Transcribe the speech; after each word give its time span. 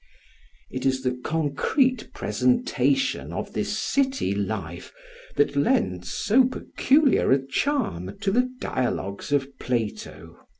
It 0.71 0.83
is 0.83 1.03
the 1.03 1.11
concrete 1.11 2.11
presentation 2.11 3.31
of 3.31 3.53
this 3.53 3.77
city 3.77 4.33
life 4.33 4.91
that 5.35 5.55
lends 5.55 6.11
so 6.11 6.43
peculiar 6.45 7.31
a 7.31 7.45
charm 7.45 8.17
to 8.21 8.31
the 8.31 8.49
dialogues 8.59 9.31
of 9.31 9.59
Plato. 9.59 10.39